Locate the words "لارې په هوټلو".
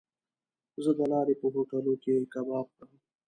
1.11-1.93